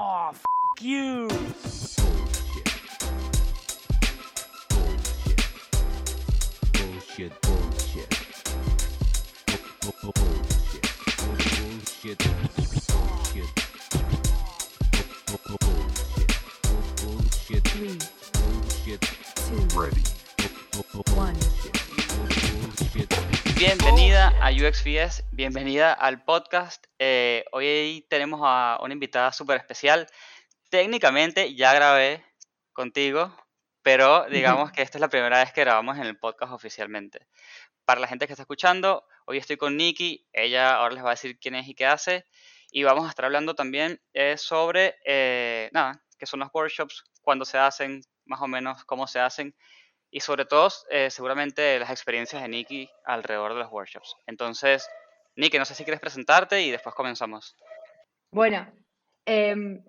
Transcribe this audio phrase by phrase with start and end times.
[0.00, 0.44] Oh, f
[0.80, 1.26] you.
[6.72, 8.10] Bullshit, bullshit.
[9.82, 10.14] Bullshit.
[10.38, 12.18] Bullshit.
[12.18, 12.47] Bullshit.
[24.48, 26.86] A UXPS, bienvenida al podcast.
[26.98, 30.06] Eh, hoy tenemos a una invitada súper especial.
[30.70, 32.24] Técnicamente ya grabé
[32.72, 33.36] contigo,
[33.82, 37.26] pero digamos que esta es la primera vez que grabamos en el podcast oficialmente.
[37.84, 41.10] Para la gente que está escuchando, hoy estoy con Nikki, ella ahora les va a
[41.10, 42.24] decir quién es y qué hace,
[42.70, 47.44] y vamos a estar hablando también eh, sobre, eh, nada, qué son los workshops, cuándo
[47.44, 49.54] se hacen, más o menos cómo se hacen,
[50.10, 54.16] y sobre todo, eh, seguramente las experiencias de Nikki alrededor de los workshops.
[54.26, 54.88] Entonces,
[55.36, 57.56] Nikki, no sé si quieres presentarte y después comenzamos.
[58.32, 58.66] Bueno,
[59.24, 59.82] em,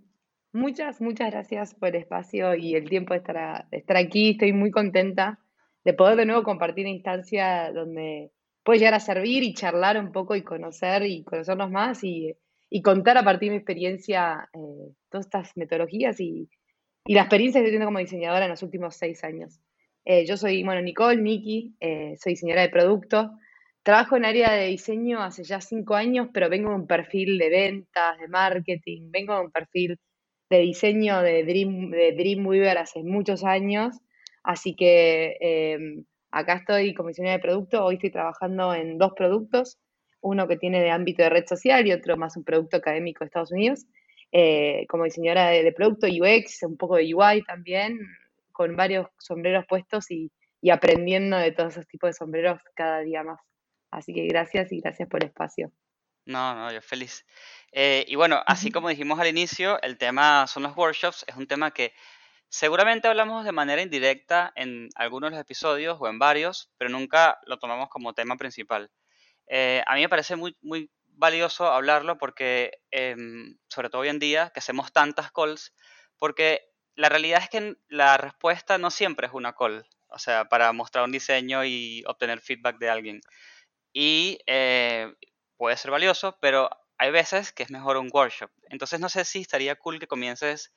[0.54, 4.32] muchas, muchas gracias por el espacio y el tiempo de estar, estar aquí.
[4.32, 5.40] Estoy muy contenta
[5.84, 8.32] de poder de nuevo compartir una instancia donde
[8.64, 12.36] puede llegar a servir y charlar un poco y conocer y conocernos más y,
[12.70, 16.50] y contar a partir de mi experiencia eh, todas estas metodologías y,
[17.06, 19.60] y la experiencia que estoy teniendo como diseñadora en los últimos seis años.
[20.06, 23.32] Eh, yo soy, bueno, Nicole, Nikki, eh, soy diseñadora de producto.
[23.84, 27.50] Trabajo en área de diseño hace ya cinco años, pero vengo de un perfil de
[27.50, 29.98] ventas, de marketing, vengo de un perfil
[30.50, 33.98] de diseño de, Dream, de Dreamweaver hace muchos años.
[34.44, 37.86] Así que em, acá estoy como diseñadora de producto.
[37.86, 39.78] Hoy estoy trabajando en dos productos,
[40.22, 43.28] uno que tiene de ámbito de red social y otro más un producto académico de
[43.28, 43.86] Estados Unidos.
[44.32, 47.98] Eh, como diseñadora de, de producto UX, un poco de UI también,
[48.60, 53.24] con varios sombreros puestos y, y aprendiendo de todos esos tipos de sombreros cada día
[53.24, 53.40] más.
[53.90, 55.72] Así que gracias y gracias por el espacio.
[56.26, 57.26] No, no, yo feliz.
[57.72, 61.24] Eh, y bueno, así como dijimos al inicio, el tema son los workshops.
[61.26, 61.94] Es un tema que
[62.50, 67.40] seguramente hablamos de manera indirecta en algunos de los episodios o en varios, pero nunca
[67.46, 68.92] lo tomamos como tema principal.
[69.48, 74.20] Eh, a mí me parece muy, muy valioso hablarlo porque, em, sobre todo hoy en
[74.20, 75.74] día, que hacemos tantas calls,
[76.18, 76.69] porque
[77.00, 81.06] la realidad es que la respuesta no siempre es una call, o sea, para mostrar
[81.06, 83.22] un diseño y obtener feedback de alguien.
[83.94, 85.08] Y eh,
[85.56, 88.52] puede ser valioso, pero hay veces que es mejor un workshop.
[88.70, 90.74] Entonces no sé si estaría cool que comiences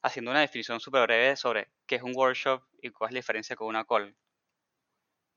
[0.00, 3.56] haciendo una definición súper breve sobre qué es un workshop y cuál es la diferencia
[3.56, 4.14] con una call.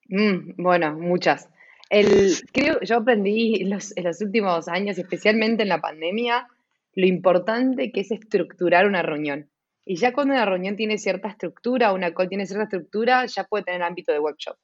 [0.08, 1.50] Mm, bueno, muchas.
[1.90, 6.48] Creo, yo aprendí en los últimos años, especialmente en la pandemia,
[6.94, 9.50] lo importante que es estructurar una reunión.
[9.90, 13.64] Y ya cuando una reunión tiene cierta estructura, una call tiene cierta estructura, ya puede
[13.64, 14.58] tener ámbito de workshop.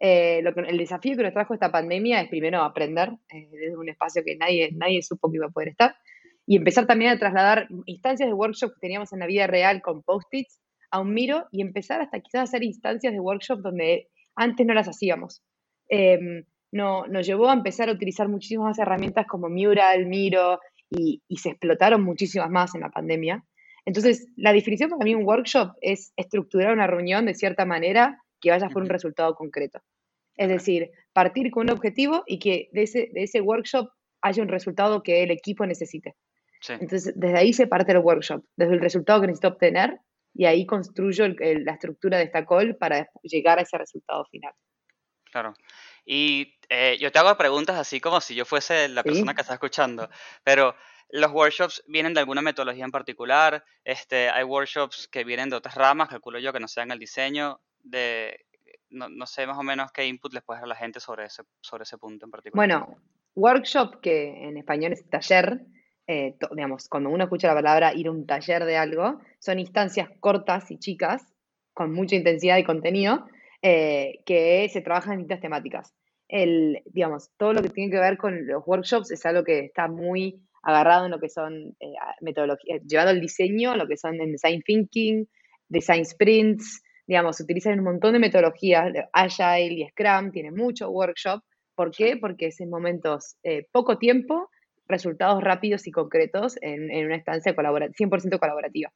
[0.00, 4.22] Eh, el desafío que nos trajo esta pandemia es primero aprender eh, desde un espacio
[4.24, 5.94] que nadie, nadie supo que iba a poder estar
[6.46, 10.02] y empezar también a trasladar instancias de workshop que teníamos en la vida real con
[10.02, 10.58] post-its
[10.90, 14.72] a un Miro y empezar hasta quizás a hacer instancias de workshop donde antes no
[14.72, 15.42] las hacíamos.
[15.88, 20.60] Em, no, nos llevó a empezar a utilizar muchísimas herramientas como Mural, Miro
[20.90, 23.44] y se explotaron muchísimas más en la pandemia.
[23.84, 28.50] Entonces, la definición para mí un workshop es estructurar una reunión de cierta manera que
[28.50, 29.80] vaya por un resultado concreto.
[30.36, 33.90] Es decir, partir con un objetivo y que de ese, de ese workshop
[34.22, 36.14] haya un resultado que el equipo necesite.
[36.60, 36.74] Sí.
[36.74, 39.98] Entonces, desde ahí se parte el workshop, desde el resultado que necesito obtener
[40.32, 44.24] y ahí construyo el- el- la estructura de esta call para llegar a ese resultado
[44.30, 44.52] final.
[45.30, 45.54] Claro.
[46.04, 49.36] Y eh, yo te hago preguntas así como si yo fuese la persona ¿Sí?
[49.36, 50.08] que está escuchando,
[50.44, 50.74] pero
[51.12, 55.74] los workshops vienen de alguna metodología en particular, este, hay workshops que vienen de otras
[55.74, 57.60] ramas, calculo yo que no sean el diseño,
[58.90, 61.42] no, sé más o menos qué input les puedes dar a la gente sobre ese,
[61.60, 62.66] sobre ese punto en particular.
[62.66, 62.96] Bueno,
[63.34, 65.60] workshop, que en español es taller,
[66.06, 70.08] eh, digamos, cuando uno escucha la palabra ir a un taller de algo, son instancias
[70.18, 71.22] cortas y chicas,
[71.74, 73.26] con mucha intensidad y contenido,
[73.60, 75.94] eh, que se trabajan en distintas temáticas.
[76.28, 79.88] El, digamos, todo lo que tiene que ver con los workshops es algo que está
[79.88, 84.32] muy agarrado en lo que son eh, metodologías, llevado al diseño, lo que son en
[84.32, 85.28] design thinking,
[85.68, 91.42] design sprints, digamos, utilizan un montón de metodologías, Agile y Scrum, tiene mucho workshop,
[91.74, 92.16] ¿Por qué?
[92.16, 94.50] Porque es en momentos eh, poco tiempo,
[94.86, 98.92] resultados rápidos y concretos en, en una instancia colabora 100% colaborativa.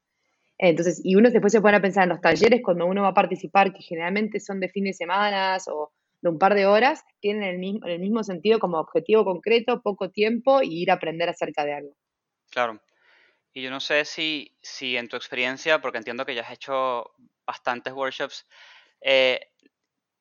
[0.59, 3.15] Entonces, y uno después se pone a pensar en los talleres cuando uno va a
[3.15, 5.93] participar, que generalmente son de fin de semana o
[6.27, 10.11] de un par de horas, tienen el mismo, el mismo sentido como objetivo concreto, poco
[10.11, 11.97] tiempo y ir a aprender acerca de algo.
[12.51, 12.81] Claro.
[13.53, 17.13] Y yo no sé si, si en tu experiencia, porque entiendo que ya has hecho
[17.47, 18.47] bastantes workshops,
[19.01, 19.41] eh,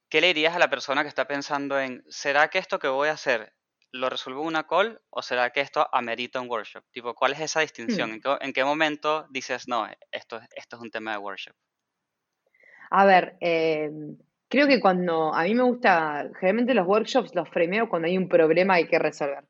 [0.09, 3.09] ¿qué le dirías a la persona que está pensando en, ¿será que esto que voy
[3.09, 3.53] a hacer
[3.91, 6.85] lo resuelvo en una call o será que esto amerita un workshop?
[6.91, 8.11] Tipo, ¿cuál es esa distinción?
[8.11, 8.13] Hmm.
[8.13, 11.55] ¿En qué, en qué momento dices, no, esto, esto es un tema de workshop?
[12.91, 13.89] A ver, eh,
[14.49, 18.27] creo que cuando a mí me gusta, generalmente los workshops los frameo cuando hay un
[18.29, 19.43] problema que hay que resolver.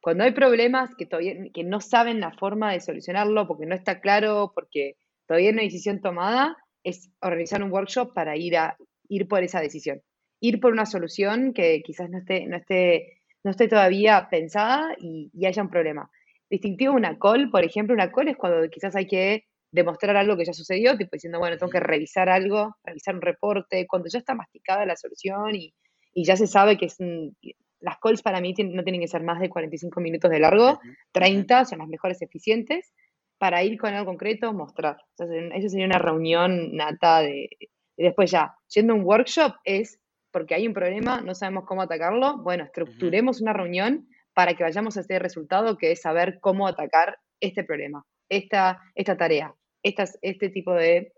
[0.00, 4.00] Cuando hay problemas que todavía que no saben la forma de solucionarlo porque no está
[4.00, 8.76] claro, porque todavía no hay decisión tomada, es organizar un workshop para ir a
[9.08, 10.00] ir por esa decisión.
[10.40, 15.30] Ir por una solución que quizás no esté, no esté, no esté todavía pensada y,
[15.34, 16.10] y haya un problema.
[16.48, 20.44] Distintivo una call, por ejemplo, una call es cuando quizás hay que demostrar algo que
[20.44, 24.34] ya sucedió, tipo diciendo, bueno, tengo que revisar algo, revisar un reporte, cuando ya está
[24.34, 25.72] masticada la solución y,
[26.12, 27.36] y ya se sabe que es un-
[27.80, 30.78] las calls para mí no tienen que ser más de 45 minutos de largo, ujú,
[30.82, 30.94] ujú.
[31.12, 32.92] 30 son las mejores eficientes,
[33.38, 34.98] para ir con algo concreto, mostrar.
[35.16, 37.48] Entonces, eso sería una reunión nata de...
[37.96, 39.98] Y después ya, yendo a un workshop es
[40.30, 44.96] porque hay un problema, no sabemos cómo atacarlo, bueno, estructuremos una reunión para que vayamos
[44.96, 50.50] a este resultado que es saber cómo atacar este problema, esta, esta tarea, estas, este
[50.50, 51.14] tipo de,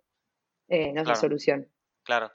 [0.69, 1.69] eh, no sé, Claro, solución.
[2.05, 2.33] claro.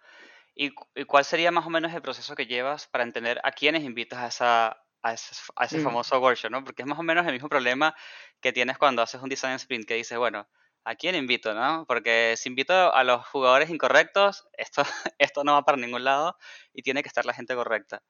[0.56, 3.83] ¿Y, y cuál sería más o menos el proceso que llevas para entender a quiénes
[3.83, 4.68] invitas a, esa,
[5.03, 5.79] a, ese, f- a ese Mm.
[5.79, 6.63] famoso workshop, ¿no?
[6.65, 7.95] Porque es más o menos el mismo problema
[8.41, 10.50] que tienes cuando haces un design sprint, que dices, bueno,
[10.85, 11.85] ¿a quién invito, no?
[11.88, 14.83] Porque si invito a los jugadores incorrectos, esto,
[15.19, 16.38] esto no va para ningún lado
[16.74, 18.03] y tiene que estar la gente correcta.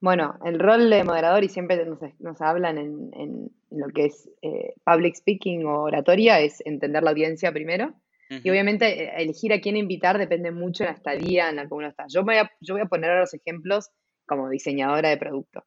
[0.00, 4.30] Bueno, el rol de moderador, y siempre nos, nos hablan en, en lo que es
[4.42, 7.94] eh, public speaking o oratoria, es entender la audiencia primero.
[8.42, 11.66] Y Ujú, obviamente eh, elegir a quién invitar depende mucho de la estadía en la
[11.66, 12.04] que uno está.
[12.08, 13.90] Yo, me voy a, yo voy a poner los ejemplos
[14.26, 15.64] como diseñadora de producto.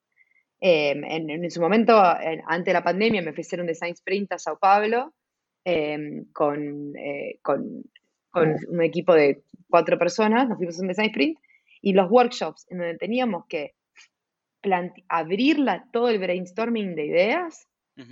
[0.61, 4.39] Eh, en, en su momento, en- antes de la pandemia, me ofrecieron design sprint a
[4.39, 5.13] Sao Paulo
[5.65, 7.83] eh, con, eh, con,
[8.29, 11.39] con un equipo de cuatro personas, nos fuimos a un design sprint,
[11.81, 13.73] y los workshops en donde teníamos que
[14.61, 17.67] plante- abrir la- todo el brainstorming de ideas,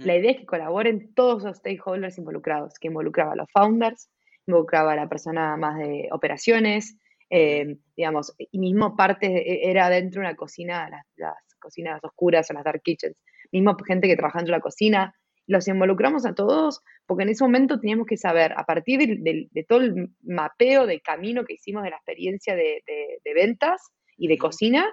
[0.05, 4.09] la idea es que colaboren todos los stakeholders involucrados, que involucraba a los founders,
[4.45, 6.97] involucraba a la persona más de operaciones,
[7.29, 12.49] eh, digamos, y mismo parte e- era dentro de una cocina, las, las cocinas oscuras
[12.49, 13.15] o las dark kitchens,
[13.51, 15.13] mismo gente que trabajaba dentro de la cocina,
[15.47, 19.63] los involucramos a todos porque en ese momento teníamos que saber, a partir del- de,
[19.63, 23.81] todo el mapeo de camino que hicimos de la experiencia de, de- de ventas
[24.17, 24.87] y de cocina,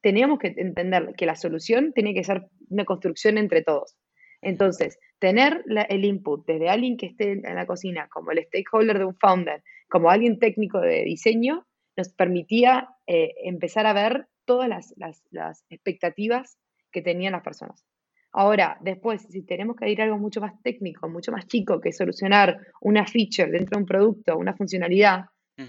[0.00, 3.96] teníamos que entender que la solución tiene que ser una construcción entre todos.
[4.42, 9.04] Entonces, tener el input desde alguien que esté en la cocina, como el stakeholder de
[9.04, 11.66] un founder, como alguien técnico de diseño,
[11.96, 16.58] nos permitía eh, empezar a ver todas las, las- expectativas
[16.90, 17.84] que tenían las personas.
[18.32, 21.92] Ahora, después, si tenemos que ir a algo mucho más técnico, mucho más chico, que
[21.92, 25.24] solucionar una feature dentro de un producto, una funcionalidad,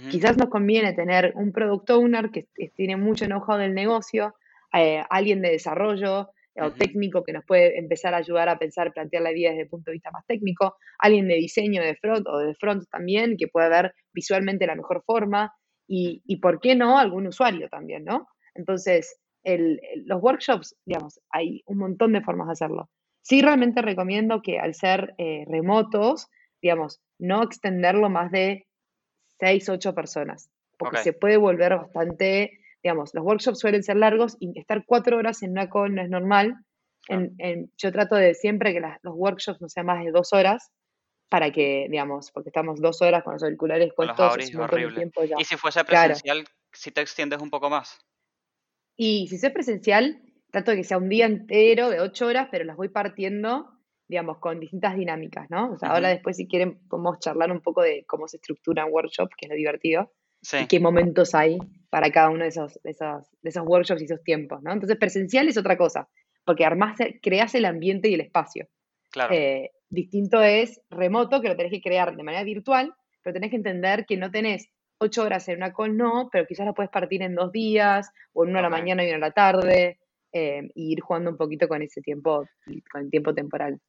[0.08, 4.36] quizás nos conviene tener un product owner que, tiene mucho know-how del negocio,
[4.74, 8.92] eh, alguien de desarrollo o ujú, técnico que nos puede empezar a ayudar a pensar,
[8.94, 12.28] plantear la vida desde el punto de vista más técnico, alguien de diseño de front
[12.28, 15.54] o de front también, que pueda ver visualmente la mejor forma,
[15.88, 18.28] y, y por qué no, algún usuario también, ¿no?
[18.54, 22.90] Entonces, el- los workshops, digamos, hay un montón de formas de hacerlo.
[23.24, 26.28] Sí, realmente recomiendo que al ser eh, remotos,
[26.62, 28.66] digamos, no extenderlo más de
[29.42, 34.58] seis, ocho personas, porque se puede volver bastante, digamos, los workshops suelen ser largos y
[34.58, 36.56] estar cuatro horas en una call no es normal.
[37.06, 37.24] claro.
[37.24, 40.32] En, en- yo trato de siempre que las- los workshops no sean más de dos
[40.34, 40.72] horas
[41.30, 44.50] para que, digamos, porque estamos dos horas con los auriculares Con los puestos, auris es
[44.50, 45.00] es un montón de horrible.
[45.02, 45.36] tiempo ya.
[45.40, 46.08] Y si fuese Claro.
[46.10, 47.98] presencial, si te extiendes un poco más.
[48.96, 50.22] Y si es presencial,
[50.52, 53.72] trato de que sea un día entero de ocho horas, pero las voy partiendo,
[54.12, 55.72] digamos, con distintas dinámicas, ¿no?
[55.72, 58.92] O sea, ahora después, si quieren, podemos charlar un poco de cómo se estructura un
[58.92, 62.78] workshop, que es lo divertido, y Sí, qué momentos hay para cada uno de esos,
[62.84, 64.74] de esos, de esos workshops y esos tiempos, ¿no?
[64.74, 66.10] Entonces, presencial es otra cosa,
[66.44, 68.68] porque armás, creas el ambiente y el espacio.
[69.12, 69.34] claro.
[69.34, 73.58] Eh, distinto es remoto, que lo tenés que crear de manera virtual, pero tenés que
[73.58, 77.22] entender que no tenés ocho horas en una call, no, pero quizás la puedes partir
[77.22, 80.00] en dos días, o en una a la mañana y una a la tarde,
[80.34, 82.46] eh, y ir jugando un poquito con ese tiempo,
[82.92, 83.80] con el tiempo temporal.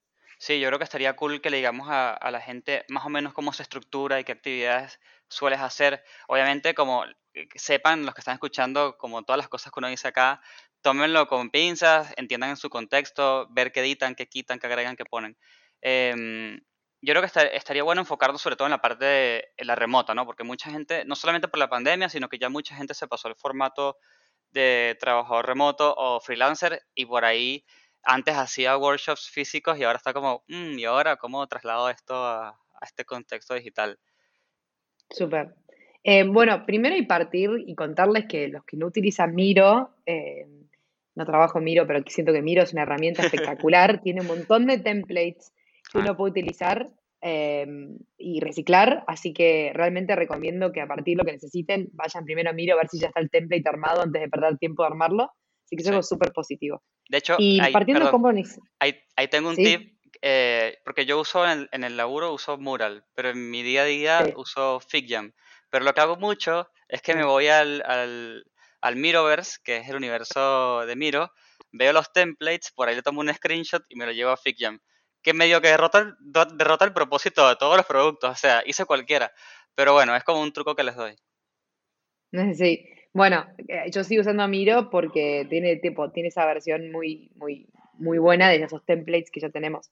[0.45, 3.33] Sí, yo creo que estaría cool que le digamos a, la gente más o menos
[3.33, 6.03] cómo se estructura y qué actividades sueles hacer.
[6.27, 10.09] Obviamente, como eh, sepan los que están escuchando, como todas las cosas que uno dice
[10.09, 10.43] acá,
[10.81, 15.05] tómenlo con pinzas, entiendan en su contexto, ver qué editan, qué quitan, qué agregan, qué
[15.05, 15.39] ponen.
[15.81, 16.57] Em,
[17.01, 19.77] yo creo que esta- estaría bueno enfocarnos sobre todo en la parte de en la
[19.77, 20.27] remota, ¿no?
[20.27, 23.29] Porque mucha gente, no solamente por la pandemia, sino que ya mucha gente se pasó
[23.29, 23.97] al formato
[24.51, 27.65] de trabajador remoto o freelancer y por ahí
[28.05, 32.49] antes hacía workshops físicos y ahora está como, "Mm, ¿y ahora cómo traslado esto a,
[32.51, 33.99] a este contexto digital?
[35.11, 35.55] Súper.
[36.05, 40.47] Eh, bueno, primero y partir y contarles que los que no utilizan Miro, eh,
[41.15, 44.67] no trabajo en Miro, pero siento que Miro es una herramienta espectacular, tiene un montón
[44.67, 45.53] de templates
[45.93, 46.89] que uno puede utilizar
[47.21, 47.67] eh,
[48.19, 52.51] y reciclar, así que realmente recomiendo que a partir de lo que necesiten, vayan primero
[52.51, 54.89] a Miro a ver si ya está el template armado antes de perder tiempo de
[54.89, 55.31] armarlo,
[55.65, 55.91] así que es Sí.
[55.91, 56.83] algo súper positivo.
[57.13, 58.33] De hecho, Y ahí, partiendo de perdón, cómo...
[58.33, 59.65] neces- ahí, ahí tengo un ¿Sí?
[59.65, 63.63] tip, eh, porque yo uso en el, en el laburo, uso Mural, pero en mi
[63.63, 64.33] día a día Sí.
[64.35, 65.33] uso FigJam.
[65.69, 68.45] Pero lo que hago mucho es que me voy al, al,
[68.81, 71.31] al Miroverse, que es el universo de Miro,
[71.71, 74.81] veo los templates, por ahí le tomo un screenshot y me lo llevo a FigJam.
[75.23, 76.17] Que medio que derrota,
[76.55, 79.31] derrota el propósito de todos los productos, o sea, hice cualquiera.
[79.75, 81.15] Pero bueno, es como un truco que les doy.
[82.55, 87.67] Sí, bueno, eh, yo sigo usando Miro porque tiene tipo, tiene esa versión muy, muy,
[87.95, 89.91] muy buena de esos templates que ya tenemos.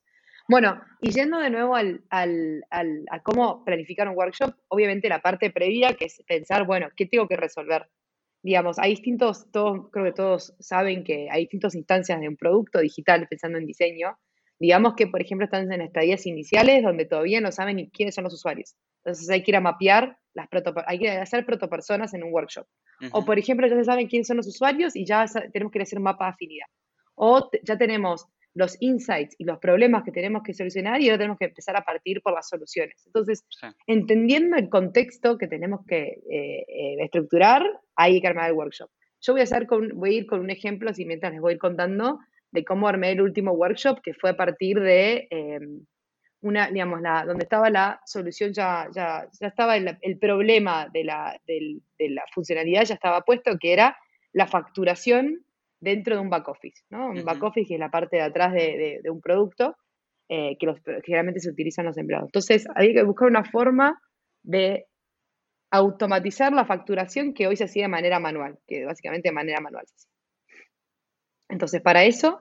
[0.48, 5.20] Bueno, y yendo de nuevo al, al, al- a cómo planificar un workshop, obviamente la
[5.20, 7.88] parte previa, que es pensar, bueno, ¿qué tengo que resolver?
[8.42, 12.80] Digamos, hay distintos, todos, creo que todos saben que hay distintas instancias de un producto
[12.80, 14.18] digital pensando en diseño.
[14.58, 18.24] Digamos que, por ejemplo, están en estadías iniciales donde todavía no saben ni quiénes son
[18.24, 18.76] los usuarios.
[19.04, 22.66] Entonces hay que ir a mapear las proto, hay que hacer protopersonas en un workshop.
[23.12, 25.82] O Ujú, por ejemplo, ya se saben quiénes son los usuarios y ya tenemos que
[25.82, 26.66] hacer un mapa de afinidad.
[27.14, 31.38] O ya tenemos los insights y los problemas que tenemos que solucionar y ahora tenemos
[31.38, 33.02] que empezar a partir por las soluciones.
[33.06, 33.66] Entonces, sí.
[33.86, 37.62] entendiendo el contexto que tenemos que eh, eh, estructurar,
[37.94, 38.90] hay que armar el workshop.
[39.20, 41.52] Yo voy a, hacer con, voy a ir con un ejemplo, así mientras les voy
[41.52, 42.18] a ir contando,
[42.52, 45.60] de cómo armé el último workshop, que fue a partir de eh,
[46.42, 51.04] una, digamos, la, donde estaba la solución, ya, ya, ya estaba el, el problema de
[51.04, 53.96] la, del- de la funcionalidad, ya estaba puesto, que era
[54.32, 55.44] la facturación
[55.80, 57.08] dentro de un back office, ¿no?
[57.10, 59.76] Un back office que es la parte de atrás de, de- de un producto
[60.28, 62.28] eh, que, los, que generalmente se utilizan los empleados.
[62.28, 64.00] Entonces, hay que buscar una forma
[64.42, 64.86] de
[65.70, 69.86] automatizar la facturación que hoy se hacía de manera manual, que básicamente de manera manual
[69.86, 70.10] se hacía.
[71.48, 72.40] Entonces, para eso,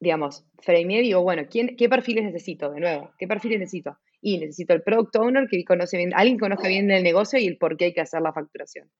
[0.00, 2.70] digamos, frameé, digo, bueno, ¿quién, ¿qué perfiles necesito?
[2.72, 3.98] De nuevo, ¿qué perfiles necesito?
[4.22, 7.46] Y necesito el product owner que conoce bien, alguien que conozca bien del negocio y
[7.46, 8.90] el por qué hay que hacer la facturación.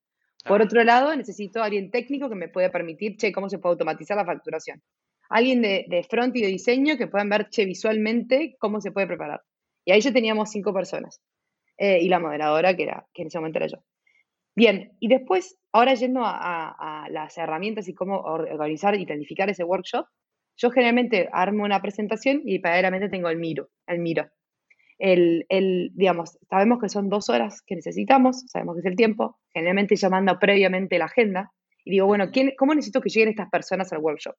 [0.45, 3.73] Por otro lado, necesito a alguien técnico que me pueda permitir, che, cómo se puede
[3.73, 4.81] automatizar la facturación.
[5.29, 9.07] Alguien de, de front y de diseño que puedan ver, che, visualmente cómo se puede
[9.07, 9.41] preparar.
[9.85, 11.21] Y ahí ya teníamos cinco personas.
[11.77, 13.77] Eh, y la moderadora, que, era, que en ese momento era yo.
[14.55, 19.05] Bien, y después, ahora yendo a, a- a las herramientas y cómo or- organizar y
[19.05, 20.05] planificar ese workshop,
[20.57, 24.29] yo generalmente armo una presentación y paralelamente tengo el miro, el miro.
[24.99, 29.39] El, el, digamos, sabemos que son dos horas que necesitamos, sabemos que es el tiempo,
[29.51, 31.51] generalmente yo mando previamente la agenda
[31.83, 32.29] y digo, bueno.
[32.31, 34.35] ¿quién, ¿cómo necesito que lleguen estas personas al workshop?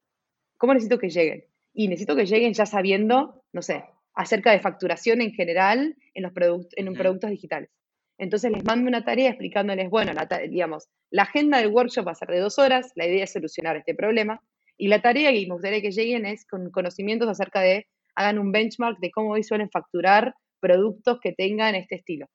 [0.59, 1.45] ¿Cómo necesito que lleguen?
[1.75, 3.83] Y necesito que lleguen ya sabiendo, no sé,
[4.14, 7.02] acerca de facturación en general en los product- en un Ujú.
[7.02, 7.71] productos digitales.
[8.19, 12.14] Entonces les mando una tarea explicándoles, bueno, la digamos, la agenda del workshop va a
[12.14, 14.40] ser de dos horas, la idea es solucionar este problema,
[14.83, 17.87] y la tarea que me gustaría que lleguen es con conocimientos acerca de,
[18.17, 22.27] hagan un benchmark de cómo hoy suelen facturar productos que tengan este estilo.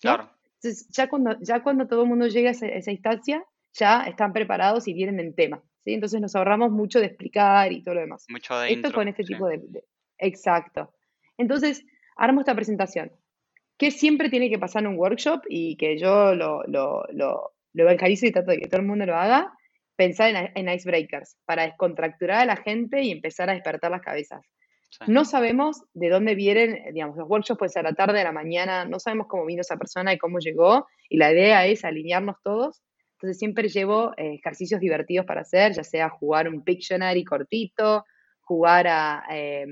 [0.00, 0.30] Claro.
[0.44, 4.32] Entonces, ya cuando, ya cuando todo el mundo llega a esa, esa instancia, ya están
[4.32, 5.60] preparados y vienen en tema.
[5.84, 5.92] ¿sí?
[5.92, 8.26] Entonces nos ahorramos mucho de explicar y todo lo demás.
[8.28, 9.32] Mucho de Esto con este sí.
[9.32, 9.84] tipo de, de-
[10.18, 10.94] Exacto.
[11.36, 11.84] Entonces,
[12.16, 13.10] armo esta presentación.
[13.76, 15.40] ¿Qué siempre tiene que pasar en un workshop?
[15.48, 19.04] Y que yo lo, lo, lo, lo evangelizo y trato de que todo el mundo
[19.04, 19.52] lo haga.
[19.98, 24.46] Pensar en, en icebreakers para descontracturar a la gente y empezar a despertar las cabezas.
[24.90, 25.04] Sí.
[25.08, 28.32] No sabemos de dónde vienen, digamos, los workshops pueden ser a la tarde, a la
[28.32, 32.36] mañana, no sabemos cómo vino esa persona y cómo llegó, y la idea es alinearnos
[32.44, 32.82] todos.
[33.16, 38.04] Entonces siempre llevo eh, ejercicios divertidos para hacer, ya sea jugar un Pictionary cortito,
[38.42, 39.66] jugar a, eh,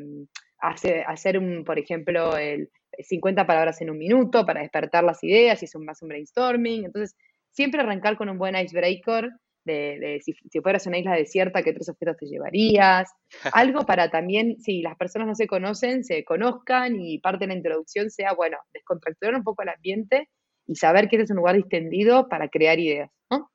[0.59, 2.69] hacer, hacer un, por ejemplo, el
[2.99, 6.87] 50 palabras en un minuto para despertar las ideas, y es un, más un brainstorming.
[6.87, 7.17] Entonces,
[7.53, 9.31] siempre arrancar con un buen icebreaker
[9.67, 13.13] de, de si, si fueras una isla desierta, qué tres objetos te llevarías,
[13.53, 17.59] algo para también, si las personas no se conocen, se conozcan y parte de la
[17.59, 20.31] introducción sea, bueno, descontracturar un poco el ambiente
[20.67, 23.51] y saber que este es un lugar distendido para crear ideas, ¿no?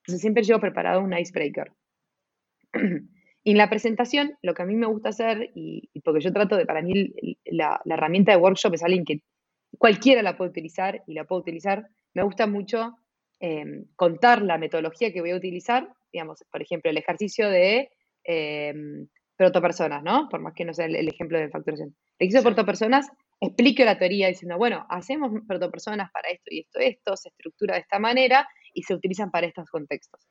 [0.00, 1.72] Entonces siempre llevo preparado un icebreaker.
[3.46, 6.32] Y en la presentación, lo que a mí me gusta hacer, y, y porque yo
[6.32, 7.14] trato de, para mí,
[7.44, 9.22] la, la herramienta de workshop es alguien que
[9.78, 12.96] cualquiera la puede utilizar y la puede utilizar, me gusta mucho
[13.40, 13.64] eh,
[13.96, 17.90] contar la metodología que voy a utilizar, digamos, por ejemplo, el ejercicio de
[18.24, 18.74] eh,
[19.36, 20.28] protopersonas, ¿no?
[20.30, 21.88] Por más que no sea el, el ejemplo de facturación.
[22.18, 22.54] El ejercicio de Sí.
[22.54, 23.06] protopersonas,
[23.40, 27.80] explico la teoría diciendo, bueno, hacemos protopersonas para esto y esto, esto, se estructura de
[27.82, 30.26] esta manera y se utilizan para estos contextos.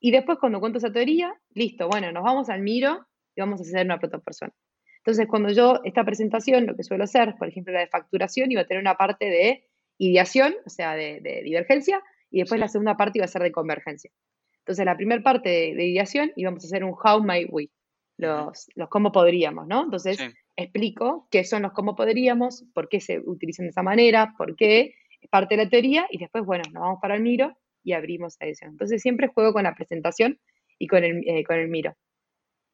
[0.00, 3.06] Y después cuando cuento esa teoría, listo, bueno, nos vamos al miro
[3.36, 4.52] y vamos a hacer una protopersona.
[4.98, 8.62] Entonces, cuando yo, esta presentación, lo que suelo hacer, por ejemplo, la de facturación, iba
[8.62, 9.64] a tener una parte de
[9.98, 13.52] ideación, o sea, de, de divergencia, y después la segunda parte iba a ser de
[13.52, 14.10] convergencia.
[14.60, 17.68] Entonces, la primera parte de, de ideación íbamos a hacer un how might we,
[18.16, 19.84] los, los cómo podríamos, ¿no?
[19.84, 20.24] Entonces, Sí,
[20.56, 24.94] explico qué son los cómo podríamos, por qué se utilizan de esa manera, por qué,
[25.20, 28.36] es parte de la teoría, y después, bueno, nos vamos para el miro y abrimos
[28.40, 28.70] la edición.
[28.72, 30.38] Entonces, siempre juego con la presentación
[30.78, 31.94] y con el, eh, con el miro.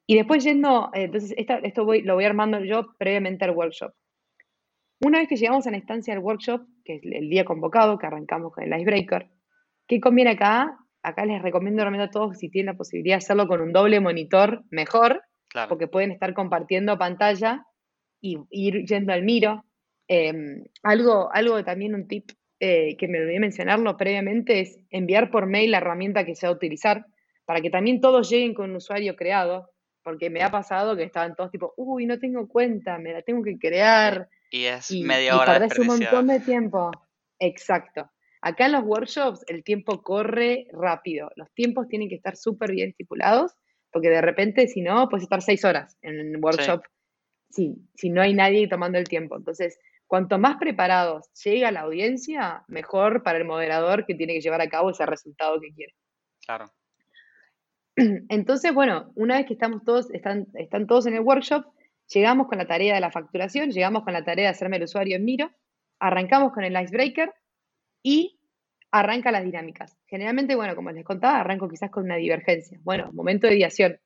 [0.07, 3.93] Y después yendo, eh, entonces esta- esto voy, lo voy armando yo previamente al workshop.
[5.01, 8.07] Una vez que llegamos a la instancia del workshop, que es el día convocado, que
[8.07, 9.29] arrancamos con el icebreaker,
[9.89, 10.79] ¿qué conviene acá?
[11.03, 13.99] Acá les recomiendo realmente a todos, si tienen la posibilidad de hacerlo con un doble
[14.01, 15.69] monitor, mejor, claro.
[15.69, 17.65] porque pueden estar compartiendo pantalla
[18.21, 19.65] y ir yendo al miro.
[20.09, 22.31] Eh, algo, algo también un tip
[22.61, 26.53] eh, que me olvidé mencionarlo previamente es enviar por mail la herramienta que se va
[26.53, 27.07] a utilizar
[27.45, 29.71] para que también todos lleguen con un usuario creado,
[30.03, 33.43] porque me ha pasado que estaban todos tipo, uy, no tengo cuenta, me la tengo
[33.43, 36.91] que crear Y es y, media y hora perdés un montón de tiempo.
[37.39, 38.11] Exacto.
[38.41, 41.31] Acá en los workshops el tiempo corre rápido.
[41.37, 43.53] Los tiempos tienen que estar súper bien estipulados,
[43.91, 46.83] porque de repente, si no, puedes estar seis horas en Sí, workshop
[47.51, 49.37] si, si no hay nadie tomando el tiempo.
[49.37, 54.61] Entonces, cuanto más preparados llega la audiencia, mejor para el moderador que tiene que llevar
[54.61, 55.95] a cabo ese resultado que quiere.
[56.45, 56.71] claro.
[58.29, 61.65] Entonces, bueno, una vez que estamos todos, están, están todos en el workshop,
[62.15, 65.17] llegamos con la tarea de la facturación, llegamos con la tarea de hacerme el usuario
[65.17, 65.51] en Miro,
[65.99, 67.33] arrancamos con el icebreaker
[68.03, 68.39] y
[68.91, 69.97] arranca las dinámicas.
[70.07, 72.79] Generalmente, bueno, como les contaba, arranco quizás con una divergencia.
[72.83, 73.99] Bueno, momento de ideación.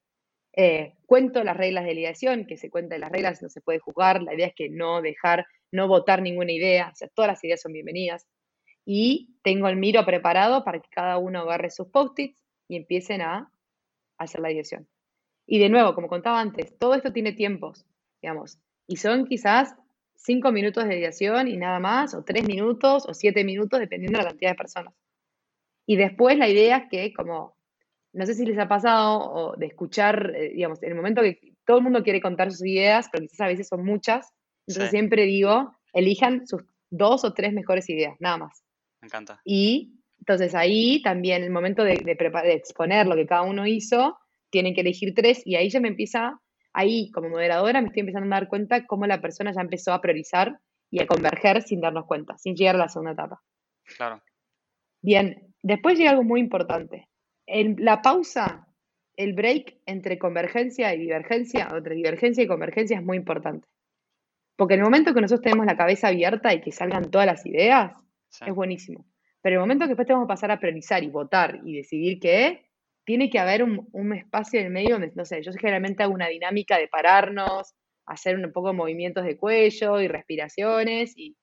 [0.55, 4.23] Eh, cuento las reglas de ideación, que se cuentan las reglas, no se puede juzgar,
[4.23, 7.61] la idea es que no dejar, no votar ninguna idea, o sea, todas las ideas
[7.61, 8.27] son bienvenidas.
[8.85, 13.51] Y tengo el Miro preparado para que cada uno agarre sus post-its y empiecen a
[14.19, 14.89] hacer la ideación.
[15.47, 17.87] Y de nuevo, como contaba antes, todo esto tiene tiempos,
[18.21, 19.75] digamos, y son quizás
[20.23, 24.25] cinco minutos de ideación y nada más, o tres minutos, o siete minutos, dependiendo de
[24.25, 24.95] la cantidad de personas.
[25.87, 27.57] Y después la idea es que, como,
[28.13, 31.55] no sé si les ha pasado, o de escuchar, eh, digamos, en el momento que
[31.67, 34.33] todo el mundo quiere contar sus ideas, pero quizás a veces son muchas,
[34.67, 38.63] entonces Sí, siempre digo, elijan sus dos o tres mejores ideas, nada más.
[39.01, 39.41] me encanta.
[39.45, 44.17] Y entonces ahí también el momento de, de de exponer lo que cada uno hizo,
[44.51, 46.41] tienen que elegir tres y ahí ya me empieza,
[46.73, 50.01] ahí como moderadora me estoy empezando a dar cuenta cómo la persona ya empezó a
[50.01, 50.59] priorizar
[50.91, 53.43] y a converger sin darnos cuenta, sin llegar a la segunda etapa.
[53.97, 54.23] Claro.
[55.01, 57.09] Bien, después llega algo muy importante.
[57.47, 58.69] En la pausa,
[59.17, 63.69] el break entre convergencia y divergencia, o entre divergencia y convergencia es muy importante.
[64.57, 67.45] Porque en el momento que nosotros tenemos la cabeza abierta y que salgan todas las
[67.47, 67.93] ideas,
[68.33, 69.05] Sí, es buenísimo.
[69.43, 72.71] Pero el momento que después tenemos que pasar a priorizar y votar y decidir qué,
[73.05, 76.15] tiene que haber un, un espacio en el medio donde, no sé, yo generalmente hago
[76.15, 77.75] una dinámica de pararnos,
[78.07, 81.37] hacer un poco movimientos de cuello y respiraciones y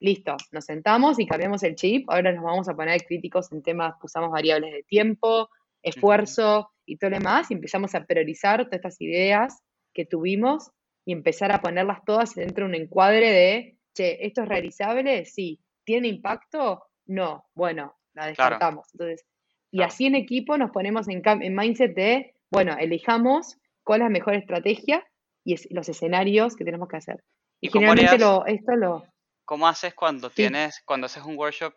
[0.00, 2.08] listo, nos sentamos y cambiamos el chip.
[2.10, 5.48] Ahora nos vamos a poner críticos en temas, usamos variables de tiempo,
[5.82, 10.70] esfuerzo y todo lo demás y empezamos a priorizar todas estas ideas que tuvimos
[11.04, 15.24] y empezar a ponerlas todas dentro de un encuadre de, che, ¿esto es realizable?
[15.24, 15.60] Sí.
[15.84, 16.84] ¿Tiene impacto?
[17.06, 17.46] No.
[17.54, 18.88] Bueno, la claro, descartamos.
[18.94, 19.26] Entonces,
[19.74, 24.08] y así en equipo nos ponemos en, en mindset de, bueno, elijamos cuál es la
[24.10, 25.04] mejor estrategia
[25.42, 27.24] y es- los escenarios que tenemos que hacer.
[27.60, 29.04] Y ¿Y cómo generalmente harías, lo, esto lo,
[29.44, 31.74] cómo haces cuando sí, tienes, cuando haces un workshop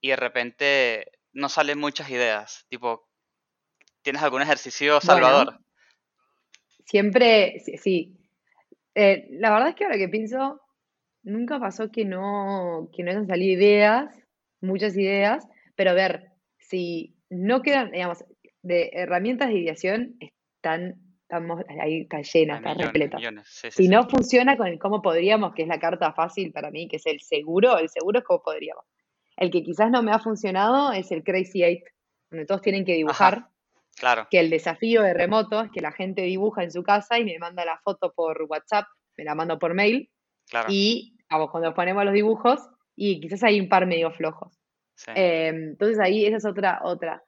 [0.00, 2.64] y de repente no salen muchas ideas?
[2.70, 3.06] Tipo,
[4.00, 5.44] ¿tienes algún ejercicio salvador?
[5.44, 5.60] bueno,
[6.86, 8.16] siempre, sí, sí.
[8.94, 10.62] Eh, la verdad es que ahora que pienso,
[11.22, 14.18] nunca pasó que no, que no hayan salido ideas,
[14.62, 18.24] muchas ideas, pero a ver, si no quedan, digamos,
[18.62, 23.16] de herramientas de ideación, están, estamos, ahí está llena, está millones, repleta.
[23.18, 23.46] millones.
[23.48, 23.88] Sí, sí, Si sí.
[23.88, 27.06] no funciona con el cómo podríamos, que es la carta fácil para mí, que es
[27.06, 28.84] el seguro, el seguro es cómo podríamos.
[29.36, 31.84] El que quizás no me ha funcionado es el Crazy Eight,
[32.30, 33.46] donde todos tienen que Ajá, dibujar,
[33.96, 37.24] claro, que el desafío de remoto es que la gente dibuja en su casa y
[37.24, 38.86] me manda la foto por WhatsApp,
[39.16, 40.10] me la mando por mail,
[40.48, 40.68] claro.
[40.70, 42.60] y vamos, cuando ponemos los dibujos,
[42.96, 44.58] y quizás hay un par medio flojos.
[44.96, 47.22] Sí, Eh, entonces ahí esa es otra, otra.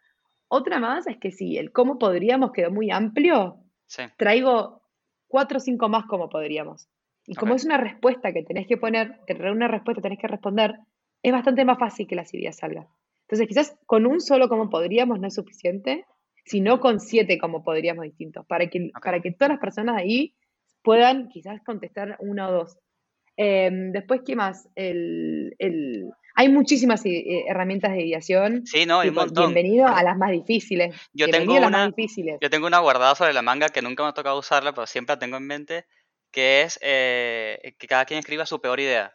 [0.48, 4.82] Otra más es que si el cómo podríamos quedó muy amplio, sí, traigo
[5.28, 6.88] cuatro o cinco más como podríamos.
[7.26, 9.20] Y como es una respuesta que tenés que poner,
[9.52, 10.76] una respuesta tenés que responder,
[11.22, 12.88] es bastante más fácil que las ideas salgan.
[13.22, 16.06] Entonces, quizás con un solo como podríamos no es suficiente,
[16.46, 20.34] sino con siete como podríamos distintos, para que, para que todas las personas ahí
[20.82, 22.78] puedan quizás contestar una o dos.
[23.38, 24.68] Em, después, ¿qué más?
[24.74, 28.66] El, el- Hay muchísimas eh, herramientas de ideación.
[28.66, 29.46] Sí, no, hay un montón.
[29.46, 30.94] bienvenido a las más difíciles.
[31.14, 32.38] Yo Bienvenido tengo una, difíciles.
[32.40, 35.14] yo tengo una guardada sobre la manga que nunca me ha tocado usarla, pero siempre
[35.14, 35.86] la tengo en mente,
[36.32, 39.12] que es eh, que cada quien escriba su peor idea.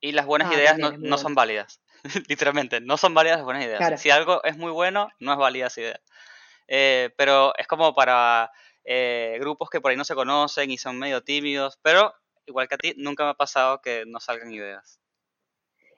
[0.00, 1.80] Y las buenas Ah, ideas no, no son válidas.
[2.28, 3.78] Literalmente, no son válidas las buenas ideas.
[3.78, 6.00] Claro, Si algo es muy bueno, no es válida esa idea.
[6.68, 8.50] eh, pero es como para
[8.84, 12.14] eh, grupos que por ahí no se conocen y son medio tímidos, pero
[12.46, 15.00] igual que a ti, nunca me ha pasado que no salgan ideas.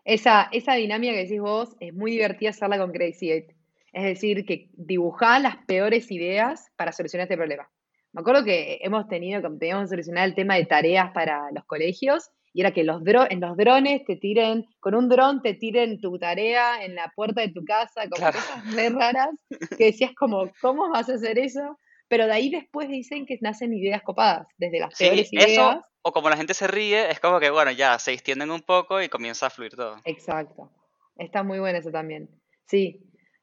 [0.04, 3.52] Esa, esa dinámica que decís vos es muy divertida hacerla con Crazy Eight.
[3.92, 7.70] Es decir, que dibujá las peores ideas para solucionar este problema.
[8.12, 12.30] Me acuerdo que hemos tenido, teníamos que solucionar el tema de tareas para los colegios,
[12.54, 16.18] y era que los en los drones te tiren, con un dron te tiren tu
[16.18, 18.38] tarea en la puerta de tu casa, como Claro.
[18.38, 19.30] cosas re raras,
[19.76, 21.78] que decías como, ¿cómo vas a hacer eso?
[22.08, 25.76] Pero de ahí después dicen que nacen ideas copadas, desde las Sí, peores eso, ideas.
[26.02, 29.00] o como la gente se ríe, es como que, bueno, ya se extienden un poco
[29.02, 29.96] y comienza a fluir todo.
[30.04, 30.70] Exacto.
[31.16, 32.28] Está muy bueno eso también.
[32.66, 33.00] Sí.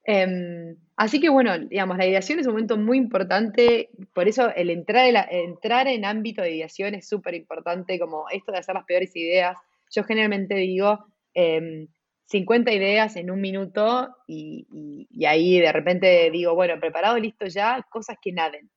[0.08, 4.70] Em, así que bueno, digamos, la ideación es un momento muy importante, por eso el
[4.70, 9.16] entrar entrar en ámbito de ideación es súper importante, como esto de hacer las peores
[9.16, 9.58] ideas.
[9.92, 11.88] Yo generalmente digo em,
[12.28, 17.46] 50 ideas en un minuto y, y- y ahí de repente digo, bueno, preparado, listo
[17.48, 18.70] ya, cosas que naden.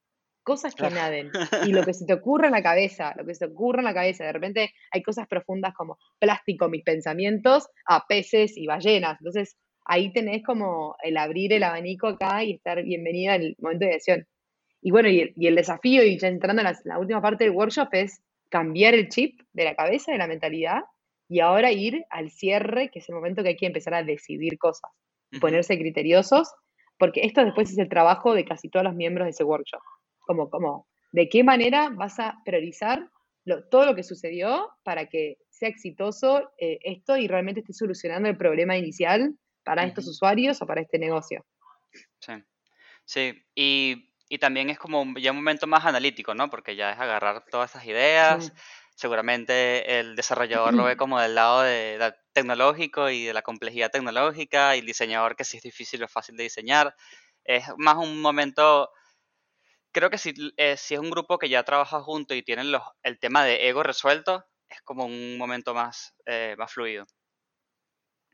[0.42, 1.30] Cosas que naden.
[1.70, 3.84] Y lo que se te ocurra en la cabeza, lo que se te ocurra en
[3.84, 4.24] la cabeza.
[4.24, 9.18] De repente hay cosas profundas como plástico, mis pensamientos, a peces y ballenas.
[9.20, 13.90] Entonces, ahí tenés como el abrir el abanico acá y estar bienvenida al momento de
[13.92, 14.26] ideación.
[14.80, 17.44] Y bueno, y el, y el desafío, y ya entrando en la, la última parte
[17.44, 20.82] del workshop, es cambiar el chip de la cabeza, de la mentalidad,
[21.28, 24.58] y ahora ir al cierre, que es el momento que hay que empezar a decidir
[24.58, 24.90] cosas,
[25.40, 26.52] ponerse criteriosos,
[26.98, 29.80] porque esto después es el trabajo de casi todos los miembros de ese workshop.
[30.20, 33.08] Como, como, ¿de qué manera vas a priorizar
[33.44, 38.28] lo- todo lo que sucedió para que sea exitoso eh, esto y realmente esté solucionando
[38.28, 41.44] el problema inicial para estos usuarios o para este negocio?
[42.20, 42.32] Sí,
[43.04, 43.42] sí.
[43.54, 46.50] Y, y también es como un- ya un momento más analítico, ¿no?
[46.50, 48.52] Porque ya es agarrar todas esas ideas.
[48.98, 54.74] Seguramente el desarrollador lo ve como del lado de, tecnológico y de la complejidad tecnológica,
[54.74, 56.96] y el diseñador que si es difícil o fácil de diseñar.
[57.44, 58.90] Es más un momento
[59.92, 62.82] creo que si, eh, si es un grupo que ya trabaja junto y tienen los,
[63.04, 67.06] el tema de ego resuelto, es como un momento más, eh, más fluido.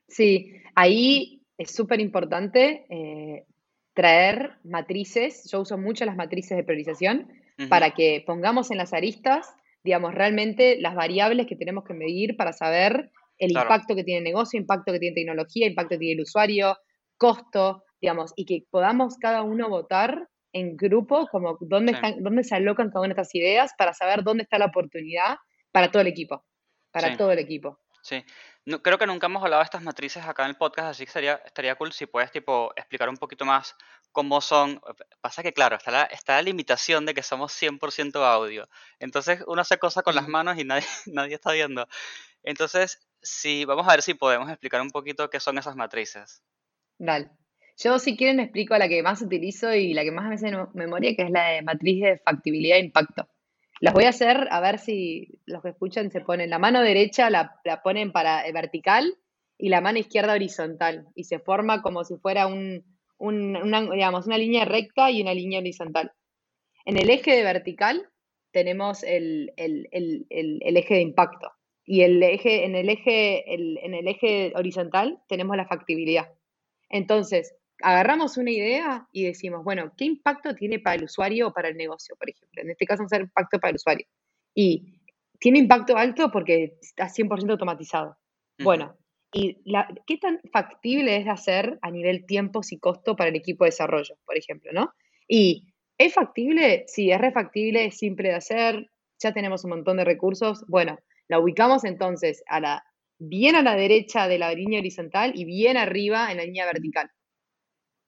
[0.09, 3.44] Sí, ahí es súper importante eh,
[3.92, 5.46] traer matrices.
[5.50, 7.31] Yo uso mucho las matrices de priorización
[7.68, 12.53] para que pongamos en las aristas, digamos, realmente las variables que tenemos que medir para
[12.53, 16.14] saber el Claro, impacto que tiene el negocio, impacto que tiene tecnología, impacto que tiene
[16.14, 16.77] el usuario,
[17.16, 22.44] costo, digamos, y que podamos cada uno votar en grupo, como dónde sí, están, dónde
[22.44, 25.37] se alocan cada una de estas ideas para saber dónde está la oportunidad
[25.73, 26.44] para todo el equipo,
[26.92, 27.81] para sí, todo el equipo.
[28.03, 28.25] sí.
[28.66, 31.09] No- creo que nunca hemos hablado de estas matrices acá en el podcast, así que
[31.11, 33.77] estaría, estaría cool si puedes tipo, explicar un poquito más
[34.14, 34.81] cómo son.
[35.20, 38.66] Pasa que, claro, está la, está la limitación de que somos 100% audio.
[38.98, 41.87] Entonces uno hace cosas con las manos y nadie, nadie está viendo.
[42.42, 46.42] Entonces, sí, vamos a ver si podemos explicar un poquito qué son esas matrices.
[46.96, 47.29] Dale.
[47.77, 51.14] Yo, si quieren, explico la que más utilizo y la que más me hace memoria,
[51.16, 53.29] que es la de matriz de factibilidad e impacto.
[53.81, 57.29] Las voy a hacer a ver si los que escuchan se ponen la mano derecha,
[57.31, 59.18] la, la ponen para eh, vertical
[59.59, 61.09] y la mano izquierda horizontal.
[61.16, 65.35] Y se forma como si fuera un, un- una, digamos, una línea recta y una
[65.35, 66.12] línea horizontal.
[66.85, 68.09] En el eje de vertical
[68.53, 71.50] tenemos el, el- el- el- eje de impacto.
[71.87, 76.33] Y el eje, en, el eje, el- en el eje horizontal tenemos la factibilidad.
[76.88, 81.68] Entonces, agarramos una idea y decimos, bueno, ¿qué impacto tiene para el usuario o para
[81.68, 82.62] el negocio, por ejemplo?
[82.62, 84.07] En este caso, hacer impacto para el usuario.
[84.55, 85.00] Y
[85.40, 88.16] tiene impacto alto porque está 100% automatizado.
[88.64, 88.96] Bueno,
[89.35, 93.37] ¿y la- qué tan factible es de hacer a nivel tiempos y costo para el
[93.37, 94.92] equipo de desarrollo, por ejemplo, ¿no?
[95.29, 96.85] Y ¿es factible?
[96.87, 100.64] Sí, es refactible, es simple de hacer, ya tenemos un montón de recursos.
[100.68, 102.85] Bueno, la ubicamos entonces a la,
[103.18, 107.11] bien a la derecha de la línea horizontal y bien arriba en la línea vertical.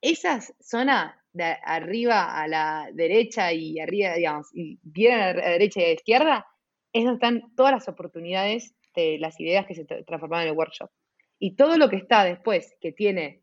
[0.01, 5.81] Esa zona de arriba a la derecha y arriba, digamos, y bien a la derecha
[5.81, 6.47] y a la izquierda,
[6.95, 10.57] es donde están todas las oportunidades de las ideas que se tra- transformaron en el
[10.57, 10.91] workshop.
[11.39, 13.43] Y todo lo que está después, que tiene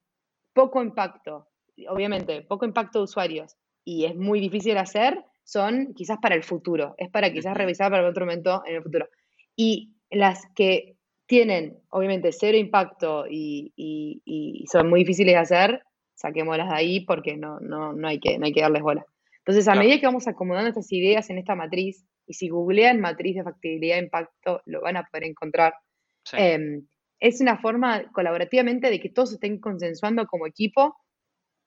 [0.54, 1.48] poco impacto,
[1.90, 6.44] obviamente poco impacto de usuarios, y es muy difícil de hacer, son quizás para el
[6.44, 9.10] futuro, es para quizás revisar para otro momento en el futuro.
[9.56, 15.84] Y las que tienen, obviamente, cero impacto y, y- y son muy difíciles de hacer,
[16.16, 19.06] saquémoslas de ahí porque no, no, no, hay que, no hay que darles bola.
[19.40, 23.36] Entonces, a medida que vamos acomodando estas ideas en esta matriz, y si googlean matriz
[23.36, 25.74] de factibilidad e impacto, lo van a poder encontrar,
[26.24, 26.88] sí, em,
[27.24, 30.96] es una forma colaborativamente de que todos estén consensuando como equipo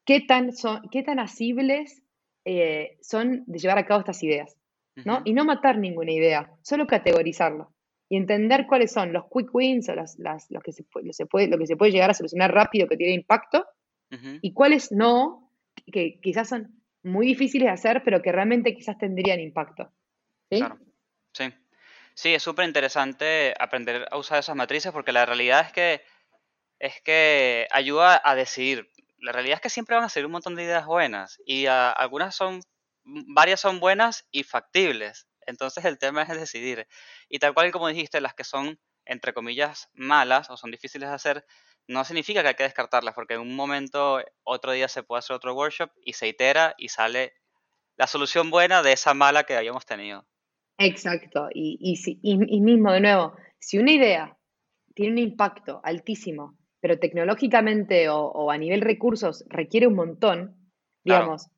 [0.05, 2.03] qué tan, son, qué tan asibles
[2.45, 4.57] eh, son de llevar a cabo estas ideas,
[5.05, 5.23] ¿no?
[5.25, 7.69] Y no matar ninguna idea, solo categorizarla
[8.09, 11.13] y entender cuáles son los quick wins o las, las- los que se, puede- lo,
[11.13, 13.65] se puede, lo que se puede llegar a solucionar rápido que tiene impacto
[14.43, 15.51] y cuáles no,
[15.93, 19.91] que quizás son muy difíciles de hacer, pero que realmente quizás tendrían impacto.
[20.51, 20.59] ¿Sí?
[20.59, 20.79] Claro.
[22.19, 26.03] Sí, es súper interesante aprender a usar esas matrices porque la realidad es que
[26.81, 28.91] es que ayuda a decidir.
[29.19, 32.35] La realidad es que siempre van a ser un montón de ideas buenas y algunas
[32.37, 32.63] son,
[33.05, 35.29] varias son buenas y factibles.
[35.47, 36.89] Entonces el tema es decidir.
[37.29, 41.15] Y tal cual como dijiste, las que son, entre comillas, malas o son difíciles de
[41.17, 41.47] hacer,
[41.89, 45.37] no significa que hay que descartarlas, porque en un momento, otro día se puede hacer
[45.37, 47.35] otro workshop y se itera y sale
[47.97, 50.27] la solución buena de esa mala que habíamos tenido.
[50.79, 51.49] Exacto.
[51.53, 54.37] Y, y, si- y- y mismo, de nuevo, si una idea
[54.95, 60.57] tiene un impacto altísimo, pero tecnológicamente o, o a nivel recursos requiere un montón,
[61.05, 61.23] Claro.
[61.25, 61.49] digamos,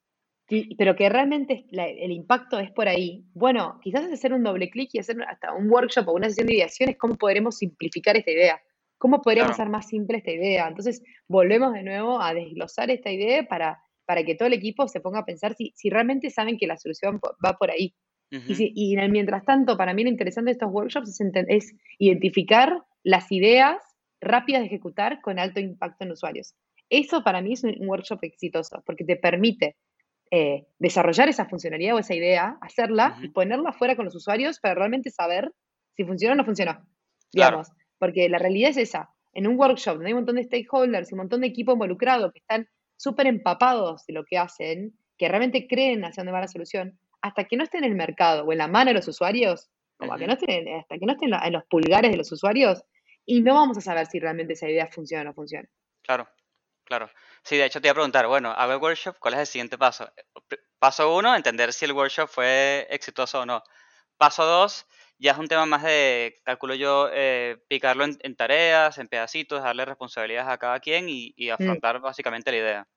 [0.50, 4.42] y- pero que realmente la- el impacto es por ahí, bueno, quizás es hacer un
[4.44, 8.16] doble clic y hacer hasta un workshop o una sesión de ideaciones, cómo podremos simplificar
[8.16, 8.60] esta idea,
[8.98, 9.62] cómo podríamos Claro.
[9.62, 10.66] hacer más simple esta idea.
[10.68, 15.00] Entonces, volvemos de nuevo a desglosar esta idea para, para que todo el equipo se
[15.00, 17.94] ponga a pensar si, si realmente saben que la solución va por ahí.
[18.30, 18.72] Y, si-
[19.10, 23.76] mientras tanto, para mí lo interesante de estos workshops es, identificar las ideas
[24.20, 26.54] rápidas de ejecutar con alto impacto en usuarios.
[26.90, 29.76] Eso para mí es un, un workshop exitoso, porque te permite
[30.30, 34.74] eh, desarrollar esa funcionalidad o esa idea, hacerla y ponerla fuera con los usuarios para
[34.74, 35.52] realmente saber
[35.96, 36.44] si funcionó o no.
[36.44, 36.86] Claro,
[37.32, 39.10] Digamos, porque la realidad es esa.
[39.32, 42.30] En un workshop donde hay un montón de stakeholders y un montón de equipo involucrado
[42.32, 46.48] que están súper empapados de lo que hacen, que realmente creen hacia dónde va la
[46.48, 49.70] solución, hasta que no esté en el mercado o en la mano de los usuarios,
[49.96, 52.82] como que no hasta que no esté en, en los pulgares de los usuarios,
[53.24, 55.68] y no vamos a saber si realmente esa idea funciona o no funciona.
[56.02, 56.28] claro,
[56.84, 57.10] claro.
[57.42, 59.78] Sí, de hecho te iba a preguntar, bueno, hago el workshop, ¿cuál es el siguiente
[59.78, 60.10] paso?
[60.78, 63.62] Paso uno, entender si el workshop fue exitoso o no.
[64.18, 64.86] Paso dos,
[65.18, 69.62] ya es un tema más de, calculo yo, eh, picarlo en, en tareas, en pedacitos,
[69.62, 71.78] darle responsabilidades a cada quien y, y Mm.
[71.78, 72.88] afrontar básicamente la idea.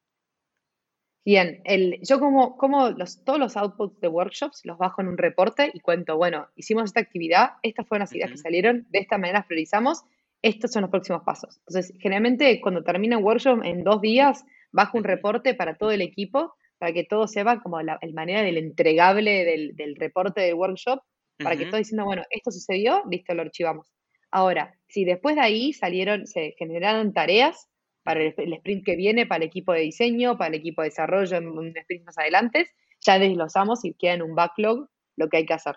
[1.23, 5.17] Bien, el, yo como, como los, todos los outputs de workshops los bajo en un
[5.17, 9.19] reporte y cuento, bueno, hicimos esta actividad, estas fueron las ideas que salieron, de esta
[9.19, 10.03] manera priorizamos,
[10.41, 11.59] estos son los próximos pasos.
[11.67, 16.01] Entonces, generalmente cuando termina un workshop en dos días, bajo un reporte para todo el
[16.01, 20.55] equipo, para que todo sepa como la el manera del entregable del, del reporte del
[20.55, 21.01] workshop,
[21.43, 23.93] para que ujú, todo diciendo, bueno, esto sucedió, listo, lo archivamos.
[24.31, 27.67] Ahora, si después de ahí salieron, se generaron tareas,
[28.03, 30.89] para el, el sprint que viene, para el equipo de diseño, para el equipo de
[30.89, 32.69] desarrollo en un sprint más adelante,
[33.01, 35.75] ya desglosamos y queda en un backlog lo que hay que hacer.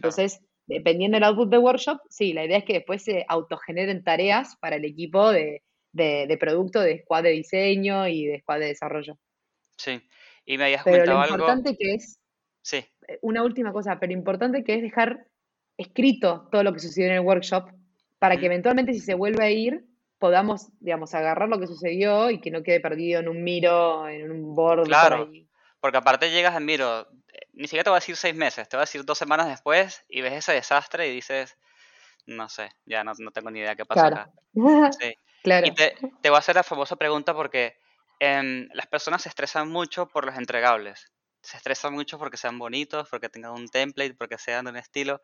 [0.00, 4.04] Claro, Entonces, dependiendo del output de workshop, sí, la idea es que después se autogeneren
[4.04, 8.60] tareas para el equipo de, de, de producto, de squad de diseño y de squad
[8.60, 9.18] de desarrollo.
[9.76, 10.00] sí.
[10.44, 12.18] Y me habías Pero lo comentado algo, importante que es,
[12.62, 15.26] sí, eh, una última cosa, pero importante que es dejar
[15.76, 17.70] escrito todo lo que sucedió en el workshop
[18.18, 19.84] para que eventualmente si se vuelve a ir
[20.18, 24.30] podamos, digamos, agarrar lo que sucedió y que no quede perdido en un miro, en
[24.30, 25.48] un board por claro, ahí.
[25.80, 28.76] porque aparte llegas en miro, eh, ni siquiera te voy a decir seis meses, te
[28.76, 31.56] voy a decir dos semanas después y ves ese desastre y dices,
[32.26, 34.32] no sé, ya no, no tengo ni idea qué pasó Claro, acá.
[35.00, 35.14] Sí.
[35.38, 37.78] Y claro, te, te voy a hacer la famosa pregunta porque
[38.18, 41.12] em, las personas se estresan mucho por los entregables.
[41.42, 45.22] Se estresan mucho porque sean bonitos, porque tengan un template, porque sean de un estilo.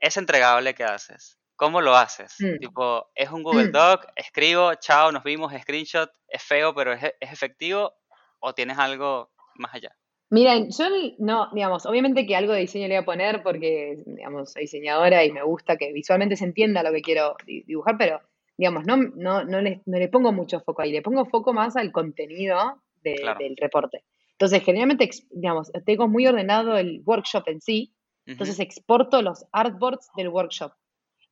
[0.00, 2.34] Ese entregable que haces, ¿cómo lo haces?
[2.40, 3.72] Mm, Tipo, ¿es un Google mm.
[3.72, 4.06] Doc?
[4.16, 7.92] Escribo, chao, nos vimos, screenshot, es feo, pero es, es efectivo,
[8.40, 9.94] o tienes algo más allá.
[10.30, 10.84] Miren, yo
[11.18, 15.24] no, digamos, obviamente que algo de diseño le voy a poner porque, digamos, soy diseñadora
[15.24, 18.20] y me gusta que visualmente se entienda lo que quiero di- dibujar, pero,
[18.56, 21.76] digamos, no, no, no le, no le pongo mucho foco ahí, le pongo foco más
[21.76, 23.38] al contenido de- Claro.
[23.40, 24.04] del reporte.
[24.32, 30.28] Entonces, generalmente, digamos, tengo muy ordenado el workshop en sí, entonces exporto los artboards del
[30.30, 30.72] workshop.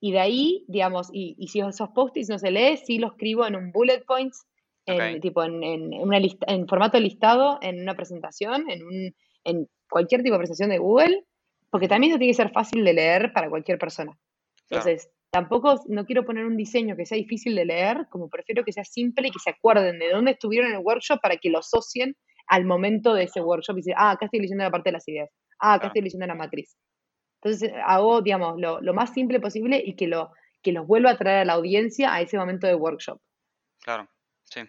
[0.00, 3.46] Y de ahí, digamos, y, y si esos post-its no se lee, sí lo escribo
[3.46, 4.46] en un bullet points,
[4.86, 9.14] en, Ok, tipo, en, en, una lista, en formato listado, en una presentación, en, un,
[9.44, 11.24] en cualquier tipo de presentación de Google,
[11.70, 14.18] porque también eso tiene que ser fácil de leer para cualquier persona.
[14.68, 18.64] claro, Entonces, tampoco no quiero poner un diseño que sea difícil de leer, como prefiero
[18.64, 21.50] que sea simple y que se acuerden de dónde estuvieron en el workshop para que
[21.50, 22.16] lo asocien
[22.48, 25.06] al momento de ese workshop y decir, ah, acá estoy leyendo la parte de las
[25.06, 26.76] ideas, ah, acá claro, estoy leyendo la matriz.
[27.42, 31.16] Entonces, hago, digamos, lo, lo más simple posible y que, lo, que los vuelva a
[31.16, 33.20] traer a la audiencia a ese momento de workshop.
[33.82, 34.08] claro,
[34.44, 34.60] sí.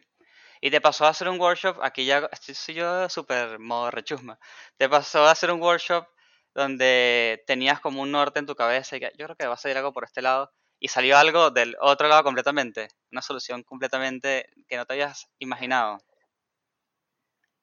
[0.62, 4.40] Y te pasó a hacer un workshop, aquí ya estoy yo súper modo rechusma.
[4.78, 6.06] Te pasó a hacer un workshop
[6.54, 9.58] donde tenías como un norte en tu cabeza y que yo creo que va a
[9.58, 14.48] salir algo por este lado y salió algo del otro lado completamente, una solución completamente
[14.68, 15.98] que no te habías imaginado.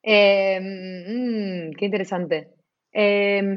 [0.02, 2.54] Eh, mm, qué interesante.
[2.92, 3.56] Em,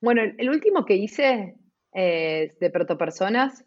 [0.00, 1.56] bueno, el, último que hice
[1.94, 3.64] eh, de protopersonas,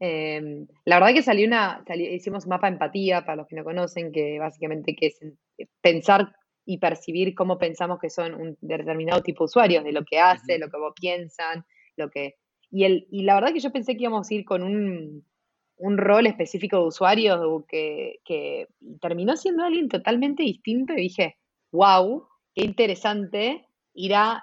[0.00, 3.56] em, la verdad que salió una, sali- hicimos un mapa de empatía, para los que
[3.56, 5.38] no conocen, que básicamente que es en-
[5.80, 6.32] pensar
[6.64, 10.58] y percibir cómo pensamos que son un determinado tipo de usuarios, de lo que hace,
[10.58, 11.64] lo que vos piensan,
[11.96, 12.36] lo que...
[12.70, 15.26] Y, el, y la verdad que yo pensé que íbamos a ir con un,
[15.76, 18.68] un rol específico de usuarios o que, que
[19.00, 21.36] terminó siendo alguien totalmente distinto y dije,
[21.72, 24.42] wow, qué interesante ir a, a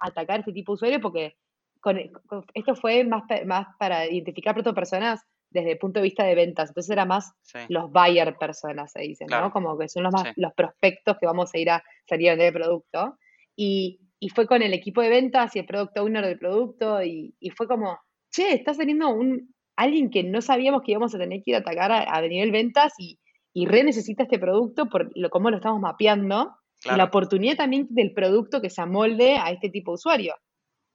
[0.00, 1.36] atacar este tipo de usuarios porque
[1.80, 6.24] con, con- esto fue más, más para identificar pronto personas desde el punto de vista
[6.24, 9.46] de ventas, entonces era más Sí, los buyer personas, se dicen, Claro.
[9.46, 9.52] ¿no?
[9.52, 10.28] Como que son los, más, Sí.
[10.36, 13.16] los prospectos que vamos a ir a salir a vender el producto.
[13.56, 17.34] Y, y fue con el equipo de ventas y el product owner del producto y,
[17.40, 17.98] y fue como,
[18.30, 21.60] che, está saliendo un, alguien que no sabíamos que íbamos a tener que ir a
[21.60, 23.18] atacar a, a nivel ventas y,
[23.54, 26.52] y re necesita este producto por lo, cómo lo estamos mapeando
[26.84, 30.34] y la oportunidad también del producto que se amolde a este tipo de usuario.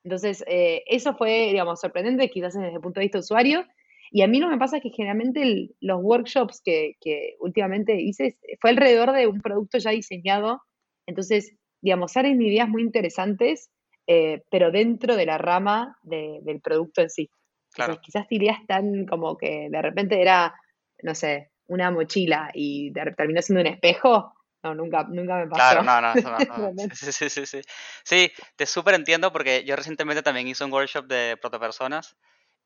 [0.04, 3.66] Entonces, eh, eso fue, digamos, sorprendente quizás desde el punto de vista de usuario.
[4.12, 7.36] Y a mí lo que me pasa es que generalmente el- los workshops que, que
[7.40, 10.62] últimamente hice es- fue alrededor de un producto ya diseñado.
[11.08, 13.70] Entonces, digamos, salen ideas muy interesantes,
[14.08, 17.22] eh, pero dentro de la rama de- del producto en sí.
[17.24, 18.02] Entonces, Claro.
[18.02, 20.54] quizás ideas tan como que de repente era,
[21.02, 24.34] no sé, una mochila y terminó siendo un espejo.
[24.64, 25.76] No, nunca, nunca me pasó.
[25.76, 26.96] Claro, no, no, no, no.
[26.96, 27.62] Sí, sí, sí, sí.
[28.04, 32.16] Sí, te súper entiendo porque yo recientemente también hice un workshop de protopersonas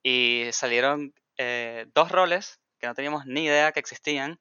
[0.03, 4.39] y salieron eh, dos roles que no teníamos ni idea que existían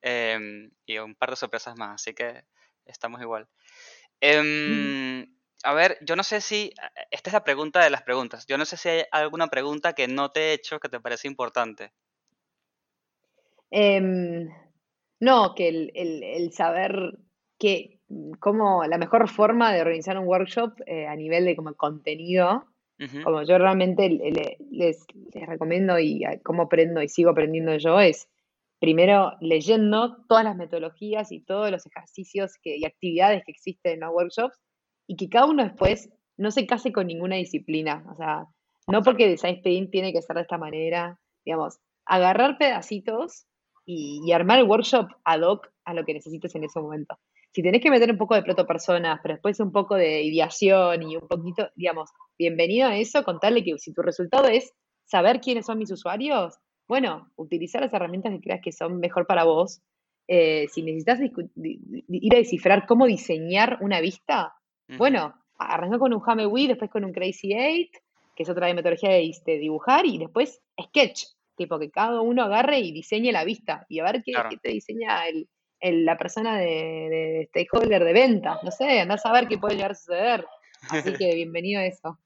[0.00, 2.44] em, y un par de sorpresas más, así que
[2.86, 3.46] estamos igual.
[4.20, 5.26] Em,
[5.62, 6.72] a ver, yo no sé si,
[7.10, 10.08] esta es la pregunta de las preguntas, yo no sé si hay alguna pregunta que
[10.08, 11.92] no te he hecho que te parece importante.
[15.20, 17.18] No, que el, el- el saber
[17.58, 18.00] que,
[18.38, 22.66] cómo la mejor forma de organizar un workshop eh, a nivel de como contenido,
[23.24, 27.76] como yo realmente le- le- les, les recomiendo y a- cómo aprendo y sigo aprendiendo
[27.76, 28.28] yo, es
[28.78, 34.00] primero leyendo todas las metodologías y todos los ejercicios que, y actividades que existen en
[34.00, 34.58] los workshops
[35.06, 38.04] y que cada uno después no se case con ninguna disciplina.
[38.10, 38.46] O sea,
[38.86, 43.46] no porque design sprint tiene que ser de esta manera, digamos, agarrar pedacitos
[43.86, 47.16] y, y armar el workshop ad hoc a lo que necesites en ese momento.
[47.52, 51.02] Si tenés que meter un poco de proto personas, pero después un poco de ideación
[51.02, 54.74] y un poquito, digamos, bienvenido a eso, contarle que si tu resultado es
[55.06, 59.44] saber quiénes son mis usuarios, bueno, utilizar las herramientas que creas que son mejor para
[59.44, 59.80] vos.
[60.28, 64.54] Eh, si necesitas ir a descifrar cómo diseñar una vista,
[64.98, 68.02] bueno, arranca con un Hamewee, después con un Crazy 8,
[68.34, 71.24] que es otra metodología de dibujar, y después Sketch,
[71.56, 74.50] tipo que cada uno agarre y diseñe la vista, y a ver qué, Claro.
[74.50, 75.48] qué te diseña el,
[75.80, 79.74] el- la persona de, de stakeholder de ventas, no sé, andás a ver qué puede
[79.76, 80.46] llegar a suceder.
[80.90, 82.18] Así que bienvenido a eso.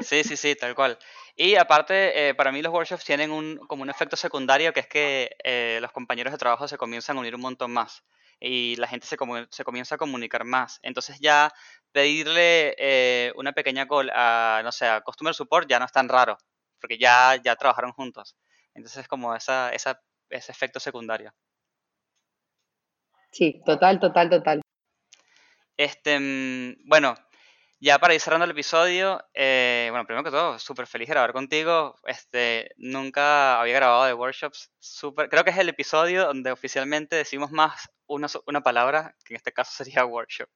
[0.00, 0.98] Sí, sí, sí, tal cual.
[1.34, 4.86] Y aparte, eh, para mí los workshops tienen un, como un efecto secundario que es
[4.86, 8.04] que eh, los compañeros de trabajo se comienzan a unir un montón más
[8.40, 9.16] y la gente se,
[9.50, 10.78] se comienza a comunicar más.
[10.82, 11.52] Entonces ya
[11.92, 16.08] pedirle eh, una pequeña call a, no sé, a Customer Support ya no es tan
[16.08, 16.38] raro,
[16.80, 18.36] porque ya, ya trabajaron juntos.
[18.78, 21.34] Entonces es como esa, esa, ese efecto secundario.
[23.32, 24.60] Sí, total, total, total.
[25.76, 27.14] Este, mm, bueno,
[27.80, 31.32] ya para ir cerrando el episodio, eh, bueno, primero que todo, súper feliz de grabar
[31.32, 31.96] contigo.
[32.06, 34.70] Este, nunca había grabado de workshops.
[34.78, 39.38] Súper, creo que es el episodio donde oficialmente decimos más una, una palabra, que en
[39.38, 40.48] este caso sería workshop.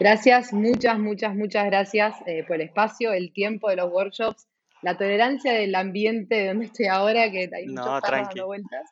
[0.00, 4.49] Gracias, muchas, muchas, muchas gracias eh, por el espacio, el tiempo de los workshops,
[4.82, 8.28] la tolerancia del ambiente de donde estoy ahora, que hay muchos No, tranqui.
[8.38, 8.90] dando vueltas.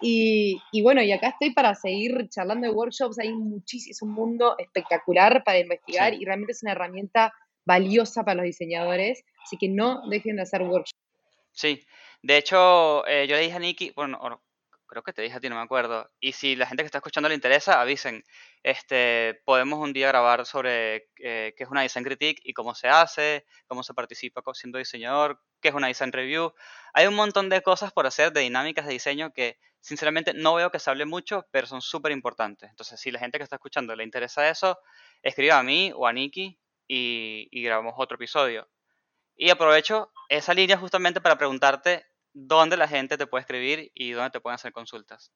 [0.00, 4.10] Y, y bueno, y acá estoy para seguir charlando de workshops, hay muchísimo, es un
[4.12, 6.18] mundo espectacular para investigar Sí.
[6.20, 7.32] y realmente es una herramienta
[7.64, 10.92] valiosa para los diseñadores, así que no dejen de hacer workshops.
[11.52, 11.84] Sí,
[12.22, 14.18] de hecho, eh, yo le dije a Nikki, bueno,
[14.94, 16.08] creo que te dije a ti, no me acuerdo.
[16.20, 18.24] Y si la gente que está escuchando le interesa, avisen.
[18.62, 22.88] Este, podemos un día grabar sobre eh, qué es una design critique y cómo se
[22.88, 26.54] hace, cómo se participa siendo diseñador, qué es una design review.
[26.92, 30.70] Hay un montón de cosas por hacer, de dinámicas de diseño que sinceramente no veo
[30.70, 32.70] que se hable mucho, pero son súper importantes.
[32.70, 34.78] Entonces, si la gente que está escuchando le interesa eso,
[35.22, 38.68] escriba a mí o a Nikki y grabamos otro episodio.
[39.36, 44.30] Y aprovecho esa línea justamente para preguntarte dónde la gente te puede escribir y dónde
[44.30, 45.32] te pueden hacer consultas.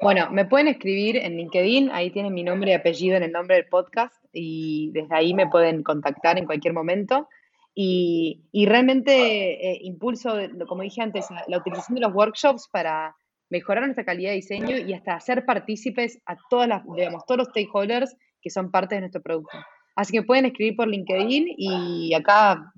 [0.00, 3.56] Bueno, me pueden escribir en LinkedIn, ahí tienen mi nombre y apellido en el nombre
[3.56, 7.28] del podcast y desde ahí me pueden contactar en cualquier momento.
[7.76, 10.36] Y, realmente eh, impulso,
[10.68, 13.16] como dije antes, la utilización de los workshops para
[13.50, 17.48] mejorar nuestra calidad de diseño y hasta hacer partícipes a todas las, digamos, todos los
[17.48, 19.56] stakeholders que son parte de nuestro producto.
[19.96, 22.72] Así que pueden escribir por LinkedIn y acá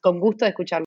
[0.00, 0.86] con gusto de escucharlo.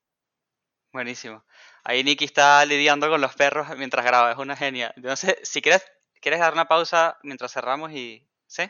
[0.92, 1.44] Buenísimo.
[1.84, 4.94] Ahí Nikki está lidiando con los perros mientras graba, es una genia.
[5.16, 5.84] Sé, si quieres,
[6.22, 8.28] quieres dar una pausa mientras cerramos y...
[8.48, 8.64] ¿Sí?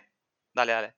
[0.54, 0.96] Dale, dale.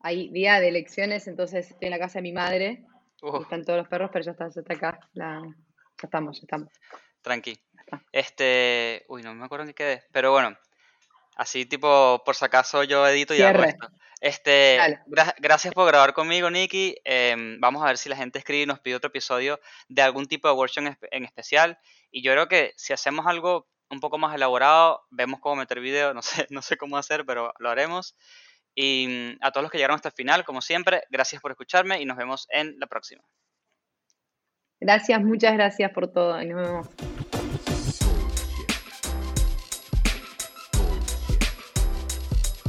[0.00, 2.84] Hay día de elecciones, entonces estoy en la casa de mi madre.
[3.42, 5.00] Están todos los perros, pero ya está, ya está acá.
[5.14, 6.68] la- ya estamos, ya estamos.
[7.22, 7.58] tranqui.
[7.80, 8.02] está.
[8.12, 9.04] Este...
[9.08, 10.02] Uy, no me acuerdo en qué quedé.
[10.12, 10.56] Pero bueno,
[11.36, 13.88] así tipo, por si acaso yo edito y hago esto.
[14.20, 16.96] Este, gra- gracias por grabar conmigo, Nikki.
[17.04, 20.26] Em, vamos a ver si la gente escribe y nos pide otro episodio de algún
[20.26, 21.78] tipo de workshop en especial.
[22.10, 26.12] Y yo creo que si hacemos algo un poco más elaborado, vemos cómo meter video.
[26.14, 28.16] No sé, no sé cómo hacer, pero lo haremos.
[28.78, 32.00] Y mm, a todos los que llegaron hasta el final, como siempre, gracias por escucharme
[32.00, 33.24] y nos vemos en la próxima.
[34.78, 36.40] Gracias, muchas gracias por todo.
[36.42, 36.88] Y nos vemos.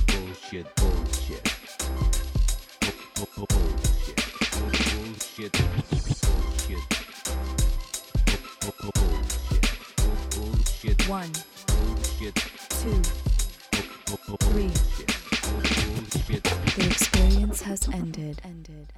[0.07, 1.43] Bullshit, bullshit.
[3.15, 4.17] Bu- bu- Bullshit.
[4.57, 5.53] Bullshit.
[6.23, 6.83] Bullshit.
[8.61, 9.65] Bu- bu- Bullshit.
[10.35, 11.09] Bullshit.
[11.09, 11.31] One,
[11.67, 12.35] Bullshit.
[12.81, 13.01] two,
[14.51, 14.71] Three.
[16.77, 18.39] The experience has ended.
[18.43, 18.93] Ended.